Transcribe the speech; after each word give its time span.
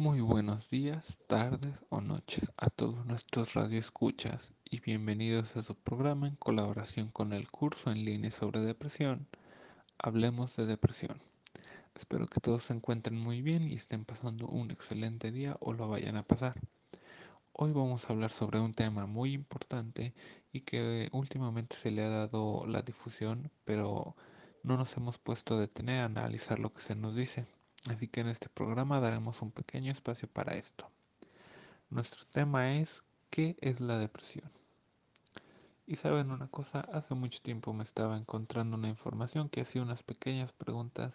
Muy 0.00 0.20
buenos 0.20 0.70
días, 0.70 1.18
tardes 1.26 1.74
o 1.88 2.00
noches 2.00 2.52
a 2.56 2.70
todos 2.70 3.04
nuestros 3.04 3.54
radioescuchas 3.54 4.52
y 4.64 4.78
bienvenidos 4.78 5.56
a 5.56 5.64
su 5.64 5.74
programa 5.74 6.28
en 6.28 6.36
colaboración 6.36 7.10
con 7.10 7.32
el 7.32 7.50
curso 7.50 7.90
en 7.90 8.04
línea 8.04 8.30
sobre 8.30 8.60
depresión. 8.60 9.26
Hablemos 9.98 10.54
de 10.54 10.66
depresión. 10.66 11.20
Espero 11.96 12.28
que 12.28 12.38
todos 12.38 12.62
se 12.62 12.74
encuentren 12.74 13.18
muy 13.18 13.42
bien 13.42 13.66
y 13.66 13.74
estén 13.74 14.04
pasando 14.04 14.46
un 14.46 14.70
excelente 14.70 15.32
día 15.32 15.56
o 15.58 15.72
lo 15.72 15.88
vayan 15.88 16.16
a 16.16 16.22
pasar. 16.22 16.54
Hoy 17.52 17.72
vamos 17.72 18.08
a 18.08 18.12
hablar 18.12 18.30
sobre 18.30 18.60
un 18.60 18.74
tema 18.74 19.06
muy 19.06 19.32
importante 19.32 20.14
y 20.52 20.60
que 20.60 21.08
últimamente 21.10 21.74
se 21.74 21.90
le 21.90 22.04
ha 22.04 22.08
dado 22.08 22.68
la 22.68 22.82
difusión, 22.82 23.50
pero 23.64 24.14
no 24.62 24.76
nos 24.76 24.96
hemos 24.96 25.18
puesto 25.18 25.56
a 25.56 25.60
detener 25.60 26.02
a 26.02 26.04
analizar 26.04 26.60
lo 26.60 26.72
que 26.72 26.82
se 26.82 26.94
nos 26.94 27.16
dice. 27.16 27.57
Así 27.88 28.06
que 28.06 28.20
en 28.20 28.28
este 28.28 28.48
programa 28.48 29.00
daremos 29.00 29.40
un 29.40 29.50
pequeño 29.50 29.90
espacio 29.90 30.28
para 30.28 30.54
esto. 30.54 30.90
Nuestro 31.90 32.26
tema 32.26 32.74
es 32.74 33.02
¿qué 33.30 33.56
es 33.60 33.80
la 33.80 33.98
depresión? 33.98 34.50
Y 35.86 35.96
saben 35.96 36.30
una 36.30 36.48
cosa, 36.48 36.80
hace 36.80 37.14
mucho 37.14 37.40
tiempo 37.40 37.72
me 37.72 37.84
estaba 37.84 38.18
encontrando 38.18 38.76
una 38.76 38.88
información 38.88 39.48
que 39.48 39.62
hacía 39.62 39.80
unas 39.80 40.02
pequeñas 40.02 40.52
preguntas 40.52 41.14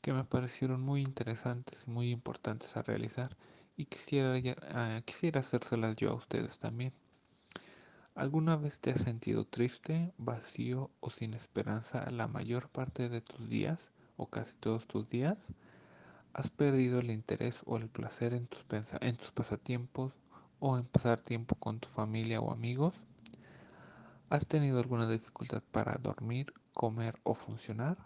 que 0.00 0.12
me 0.12 0.22
parecieron 0.22 0.80
muy 0.80 1.02
interesantes 1.02 1.82
y 1.88 1.90
muy 1.90 2.10
importantes 2.10 2.76
a 2.76 2.82
realizar 2.82 3.36
y 3.76 3.86
quisiera, 3.86 4.40
quisiera 5.02 5.40
hacérselas 5.40 5.96
yo 5.96 6.10
a 6.10 6.14
ustedes 6.14 6.60
también. 6.60 6.92
¿Alguna 8.14 8.56
vez 8.56 8.78
te 8.78 8.92
has 8.92 9.00
sentido 9.00 9.44
triste, 9.44 10.14
vacío 10.18 10.90
o 11.00 11.10
sin 11.10 11.34
esperanza 11.34 12.08
la 12.12 12.28
mayor 12.28 12.68
parte 12.68 13.08
de 13.08 13.20
tus 13.20 13.50
días 13.50 13.90
o 14.16 14.28
casi 14.28 14.56
todos 14.56 14.86
tus 14.86 15.08
días? 15.08 15.36
¿Has 16.36 16.50
perdido 16.50 16.98
el 16.98 17.10
interés 17.10 17.62
o 17.64 17.78
el 17.78 17.88
placer 17.88 18.34
en 18.34 18.46
tus, 18.46 18.62
en 19.00 19.16
tus 19.16 19.30
pasatiempos 19.30 20.12
o 20.60 20.76
en 20.76 20.84
pasar 20.84 21.22
tiempo 21.22 21.54
con 21.54 21.80
tu 21.80 21.88
familia 21.88 22.42
o 22.42 22.52
amigos? 22.52 22.92
¿Has 24.28 24.46
tenido 24.46 24.78
alguna 24.78 25.08
dificultad 25.08 25.62
para 25.72 25.94
dormir, 25.94 26.52
comer 26.74 27.18
o 27.22 27.32
funcionar? 27.32 27.96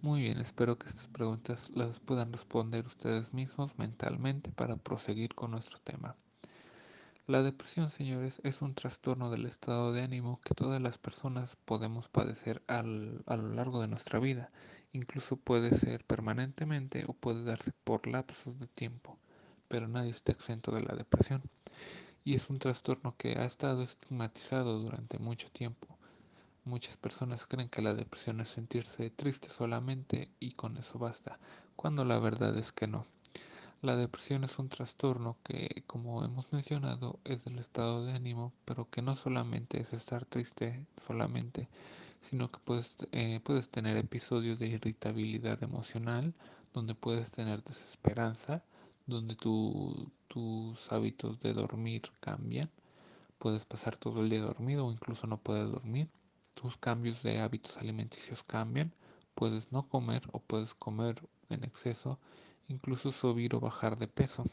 Muy 0.00 0.22
bien, 0.22 0.38
espero 0.38 0.78
que 0.78 0.88
estas 0.88 1.06
preguntas 1.08 1.68
las 1.74 2.00
puedan 2.00 2.32
responder 2.32 2.86
ustedes 2.86 3.34
mismos 3.34 3.76
mentalmente 3.76 4.50
para 4.50 4.76
proseguir 4.76 5.34
con 5.34 5.50
nuestro 5.50 5.80
tema. 5.80 6.16
La 7.26 7.42
depresión, 7.42 7.90
señores, 7.90 8.40
es 8.42 8.62
un 8.62 8.74
trastorno 8.74 9.30
del 9.30 9.44
estado 9.44 9.92
de 9.92 10.00
ánimo 10.00 10.40
que 10.42 10.54
todas 10.54 10.80
las 10.80 10.96
personas 10.96 11.56
podemos 11.66 12.08
padecer 12.08 12.62
al, 12.68 13.22
a 13.26 13.36
lo 13.36 13.50
largo 13.50 13.82
de 13.82 13.88
nuestra 13.88 14.18
vida. 14.18 14.50
Incluso 14.96 15.36
puede 15.36 15.76
ser 15.76 16.06
permanentemente 16.06 17.04
o 17.06 17.12
puede 17.12 17.44
darse 17.44 17.70
por 17.84 18.06
lapsos 18.06 18.58
de 18.58 18.66
tiempo, 18.66 19.18
pero 19.68 19.88
nadie 19.88 20.08
está 20.08 20.32
exento 20.32 20.72
de 20.72 20.82
la 20.82 20.94
depresión. 20.94 21.42
Y 22.24 22.34
es 22.34 22.48
un 22.48 22.58
trastorno 22.58 23.14
que 23.18 23.32
ha 23.38 23.44
estado 23.44 23.82
estigmatizado 23.82 24.78
durante 24.78 25.18
mucho 25.18 25.50
tiempo. 25.50 25.86
Muchas 26.64 26.96
personas 26.96 27.44
creen 27.44 27.68
que 27.68 27.82
la 27.82 27.92
depresión 27.92 28.40
es 28.40 28.48
sentirse 28.48 29.10
triste 29.10 29.50
solamente 29.50 30.30
y 30.40 30.52
con 30.52 30.78
eso 30.78 30.98
basta, 30.98 31.38
cuando 31.76 32.06
la 32.06 32.18
verdad 32.18 32.56
es 32.56 32.72
que 32.72 32.86
no. 32.86 33.04
La 33.82 33.96
depresión 33.96 34.44
es 34.44 34.58
un 34.58 34.70
trastorno 34.70 35.36
que, 35.44 35.84
como 35.86 36.24
hemos 36.24 36.50
mencionado, 36.54 37.20
es 37.24 37.44
del 37.44 37.58
estado 37.58 38.06
de 38.06 38.12
ánimo, 38.12 38.54
pero 38.64 38.88
que 38.88 39.02
no 39.02 39.14
solamente 39.14 39.78
es 39.78 39.92
estar 39.92 40.24
triste 40.24 40.86
solamente, 41.06 41.68
sino 42.28 42.50
que 42.50 42.58
puedes, 42.58 42.94
eh, 43.12 43.40
puedes 43.42 43.68
tener 43.68 43.96
episodios 43.96 44.58
de 44.58 44.66
irritabilidad 44.66 45.62
emocional, 45.62 46.34
donde 46.72 46.94
puedes 46.94 47.30
tener 47.30 47.62
desesperanza, 47.62 48.64
donde 49.06 49.36
tu, 49.36 50.10
tus 50.26 50.92
hábitos 50.92 51.40
de 51.40 51.52
dormir 51.54 52.02
cambian, 52.20 52.70
puedes 53.38 53.64
pasar 53.64 53.96
todo 53.96 54.22
el 54.22 54.30
día 54.30 54.40
dormido 54.40 54.86
o 54.86 54.92
incluso 54.92 55.26
no 55.26 55.38
puedes 55.38 55.70
dormir, 55.70 56.08
tus 56.54 56.76
cambios 56.76 57.22
de 57.22 57.38
hábitos 57.40 57.76
alimenticios 57.76 58.42
cambian, 58.42 58.92
puedes 59.34 59.70
no 59.70 59.88
comer 59.88 60.22
o 60.32 60.40
puedes 60.40 60.74
comer 60.74 61.22
en 61.48 61.62
exceso, 61.62 62.18
incluso 62.68 63.12
subir 63.12 63.54
o 63.54 63.60
bajar 63.60 63.98
de 63.98 64.08
peso. 64.08 64.44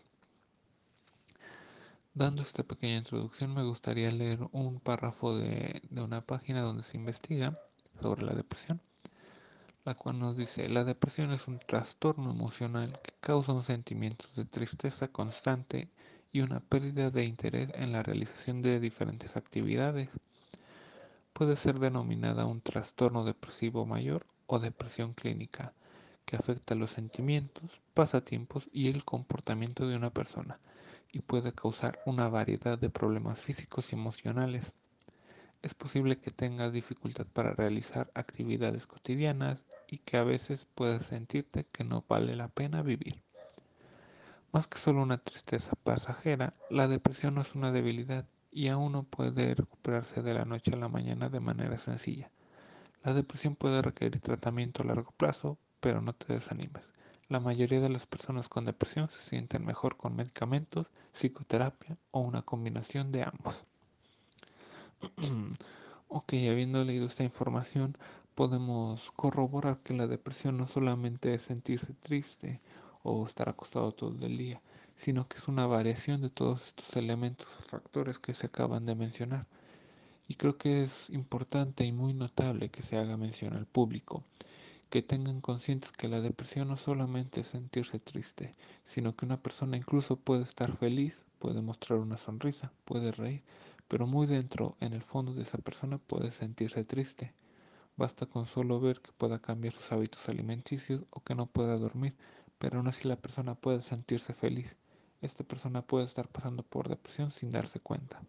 Dando 2.16 2.44
esta 2.44 2.62
pequeña 2.62 2.98
introducción 2.98 3.56
me 3.56 3.64
gustaría 3.64 4.12
leer 4.12 4.48
un 4.52 4.80
párrafo 4.80 5.36
de, 5.36 5.82
una 5.90 6.22
página 6.22 6.62
donde 6.62 6.84
se 6.84 6.96
investiga 6.96 7.58
sobre 8.04 8.24
la 8.24 8.36
depresión, 8.36 8.80
la 9.84 9.96
cual 9.96 10.20
nos 10.20 10.38
dice, 10.38 10.70
la 10.70 10.84
depresión 10.84 11.32
es 11.32 11.48
un 11.48 11.58
trastorno 11.58 12.30
emocional 12.30 13.00
que 13.02 13.14
causa 13.20 13.54
un 13.54 13.64
sentimiento 13.64 14.28
de 14.36 14.46
tristeza 14.46 15.08
constante 15.08 15.90
y 16.32 16.42
una 16.42 16.60
pérdida 16.60 17.10
de 17.10 17.26
interés 17.26 17.72
en 17.74 17.92
la 17.92 18.04
realización 18.04 18.62
de 18.62 18.80
diferentes 18.80 19.36
actividades. 19.36 20.10
Puede 21.34 21.56
ser 21.56 21.80
denominada 21.80 22.46
un 22.46 22.62
trastorno 22.62 23.24
depresivo 23.26 23.88
mayor 23.88 24.28
o 24.46 24.60
depresión 24.60 25.16
clínica 25.16 25.74
que 26.26 26.36
afecta 26.36 26.76
los 26.76 26.92
sentimientos, 26.92 27.82
pasatiempos 27.96 28.70
y 28.72 28.90
el 28.90 29.04
comportamiento 29.04 29.88
de 29.88 29.96
una 29.96 30.12
persona 30.12 30.60
y 31.14 31.22
puede 31.22 31.54
causar 31.54 32.00
una 32.06 32.28
variedad 32.28 32.78
de 32.78 32.90
problemas 32.90 33.40
físicos 33.40 33.94
y 33.94 33.96
emocionales. 33.96 34.74
Es 35.62 35.76
posible 35.76 36.18
que 36.18 36.32
tengas 36.32 36.74
dificultad 36.74 37.28
para 37.28 37.54
realizar 37.54 38.12
actividades 38.16 38.88
cotidianas 38.88 39.62
y 39.88 40.00
que 40.00 40.18
a 40.18 40.24
veces 40.24 40.68
puedas 40.74 41.06
sentirte 41.06 41.68
que 41.72 41.84
no 41.84 42.04
vale 42.10 42.36
la 42.36 42.48
pena 42.48 42.82
vivir. 42.82 43.22
Más 44.52 44.68
que 44.68 44.80
solo 44.80 45.04
una 45.04 45.20
tristeza 45.20 45.74
pasajera, 45.84 46.56
la 46.70 46.88
depresión 46.88 47.36
no 47.36 47.42
es 47.42 47.54
una 47.54 47.72
debilidad 47.72 48.26
y 48.52 48.68
aún 48.70 48.92
no 48.92 49.04
puede 49.04 49.54
recuperarse 49.54 50.24
de 50.24 50.34
la 50.34 50.46
noche 50.46 50.74
a 50.74 50.78
la 50.78 50.90
mañana 50.90 51.30
de 51.30 51.40
manera 51.40 51.78
sencilla. 51.78 52.32
La 53.04 53.14
depresión 53.14 53.56
puede 53.56 53.84
requerir 53.84 54.20
tratamiento 54.20 54.82
a 54.82 54.88
largo 54.88 55.12
plazo, 55.12 55.60
pero 55.80 56.02
no 56.02 56.14
te 56.14 56.34
desanimes. 56.34 56.92
La 57.30 57.40
mayoría 57.40 57.80
de 57.80 57.90
las 57.90 58.06
personas 58.06 58.50
con 58.50 58.66
depresión 58.66 59.08
se 59.08 59.22
sienten 59.22 59.66
mejor 59.66 59.96
con 59.96 60.16
medicamentos, 60.16 60.88
psicoterapia 61.14 61.98
o 62.12 62.20
una 62.20 62.42
combinación 62.42 63.12
de 63.12 63.24
ambos. 63.24 63.56
ok, 66.10 66.34
habiendo 66.50 66.84
leído 66.84 67.06
esta 67.06 67.24
información, 67.24 67.98
podemos 68.36 69.12
corroborar 69.12 69.80
que 69.80 69.94
la 69.94 70.08
depresión 70.08 70.58
no 70.58 70.68
solamente 70.68 71.34
es 71.34 71.44
sentirse 71.44 71.94
triste 71.94 72.60
o 73.04 73.26
estar 73.26 73.48
acostado 73.48 73.94
todo 73.94 74.26
el 74.26 74.38
día, 74.38 74.62
sino 74.98 75.28
que 75.28 75.38
es 75.38 75.48
una 75.48 75.66
variación 75.66 76.22
de 76.22 76.30
todos 76.30 76.68
estos 76.68 76.96
elementos 76.98 77.48
o 77.48 77.62
factores 77.64 78.20
que 78.20 78.34
se 78.34 78.48
acaban 78.48 78.86
de 78.86 78.96
mencionar. 78.96 79.48
Y 80.28 80.36
creo 80.36 80.58
que 80.58 80.84
es 80.84 81.10
importante 81.10 81.86
y 81.86 81.92
muy 81.92 82.14
notable 82.14 82.70
que 82.70 82.82
se 82.82 82.98
haga 82.98 83.18
mención 83.18 83.54
al 83.54 83.66
público, 83.66 84.24
que 84.94 85.02
tengan 85.02 85.42
conscientes 85.42 85.92
que 85.92 86.08
la 86.08 86.22
depresión 86.22 86.68
no 86.68 86.78
solamente 86.78 87.42
es 87.42 87.48
sentirse 87.48 87.98
triste, 87.98 88.54
sino 88.84 89.16
que 89.16 89.26
una 89.26 89.42
persona 89.42 89.76
incluso 89.76 90.18
puede 90.18 90.44
estar 90.44 90.78
feliz, 90.78 91.26
puede 91.40 91.64
mostrar 91.64 91.98
una 91.98 92.16
sonrisa, 92.16 92.72
puede 92.86 93.12
reír, 93.12 93.42
pero 93.88 94.06
muy 94.06 94.28
dentro, 94.28 94.78
en 94.82 94.94
el 94.94 95.02
fondo 95.02 95.34
de 95.34 95.42
esa 95.42 95.58
persona 95.58 95.98
puede 95.98 96.32
sentirse 96.32 96.84
triste. 96.84 97.34
Basta 97.98 98.28
con 98.28 98.46
solo 98.46 98.80
ver 98.80 99.02
que 99.02 99.12
pueda 99.14 99.40
cambiar 99.40 99.74
sus 99.74 99.92
hábitos 99.92 100.30
alimenticios 100.30 101.02
o 101.10 101.22
que 101.22 101.34
no 101.34 101.48
pueda 101.48 101.76
dormir, 101.80 102.14
pero 102.60 102.78
aún 102.78 102.88
así 102.88 103.08
la 103.08 103.16
persona 103.16 103.56
puede 103.56 103.82
sentirse 103.82 104.36
feliz. 104.36 104.78
Esta 105.22 105.44
persona 105.44 105.82
puede 105.82 106.06
estar 106.06 106.28
pasando 106.28 106.62
por 106.62 106.88
depresión 106.88 107.32
sin 107.32 107.50
darse 107.50 107.80
cuenta. 107.80 108.22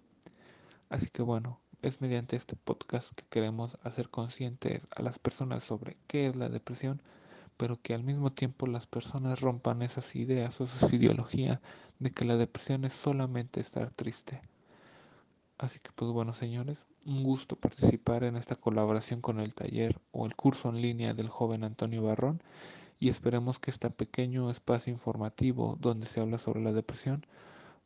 Así 0.89 1.11
que 1.11 1.21
bueno, 1.21 1.61
es 1.85 2.01
mediante 2.01 2.35
este 2.35 2.57
podcast 2.57 3.13
que 3.13 3.25
queremos 3.29 3.77
hacer 3.83 4.09
conscientes 4.09 4.81
a 4.97 5.03
las 5.03 5.19
personas 5.19 5.65
sobre 5.65 5.99
qué 6.07 6.29
es 6.29 6.35
la 6.35 6.49
depresión, 6.49 7.03
pero 7.59 7.79
que 7.83 7.93
al 7.93 8.03
mismo 8.03 8.33
tiempo 8.33 8.67
las 8.67 8.87
personas 8.87 9.43
rompan 9.43 9.83
esas 9.83 10.17
ideas 10.17 10.59
o 10.61 10.65
esas 10.65 10.91
ideologías 10.95 11.61
de 11.99 12.11
que 12.11 12.25
la 12.25 12.37
depresión 12.37 12.87
es 12.87 12.95
solamente 12.95 13.61
estar 13.61 13.91
triste. 13.91 14.41
Así 15.59 15.79
que 15.79 15.91
pues 15.95 16.11
bueno 16.11 16.33
señores, 16.33 16.87
un 17.05 17.23
gusto 17.23 17.55
participar 17.55 18.25
en 18.25 18.37
esta 18.37 18.57
colaboración 18.57 19.21
con 19.21 19.39
el 19.39 19.55
taller 19.55 20.01
o 20.11 20.25
el 20.25 20.35
curso 20.35 20.71
en 20.71 20.81
línea 20.81 21.13
del 21.13 21.29
joven 21.29 21.65
Antonio 21.65 22.03
Barrón 22.03 22.43
y 22.99 23.11
esperemos 23.11 23.59
que 23.59 23.71
este 23.71 23.91
pequeño 23.91 24.51
espacio 24.51 24.91
informativo 24.91 25.77
donde 25.79 26.07
se 26.07 26.23
habla 26.23 26.39
sobre 26.39 26.63
la 26.63 26.73
depresión 26.73 27.27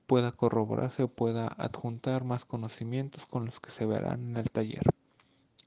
pueda 0.08 0.32
corroborarse 0.32 1.02
o 1.02 1.08
pueda 1.08 1.48
adjuntar 1.58 2.24
más 2.24 2.46
conocimientos 2.46 3.26
con 3.26 3.44
los 3.44 3.60
que 3.60 3.70
se 3.70 3.84
verán 3.84 4.30
en 4.30 4.36
el 4.38 4.50
taller. 4.50 4.82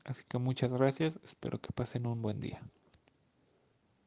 Así 0.04 0.24
que 0.28 0.40
muchas 0.40 0.74
gracias, 0.74 1.20
espero 1.24 1.62
que 1.62 1.72
pasen 1.72 2.08
un 2.08 2.24
buen 2.24 2.40
día. 2.40 2.60